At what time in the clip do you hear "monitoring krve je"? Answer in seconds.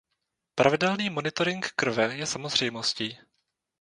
1.09-2.25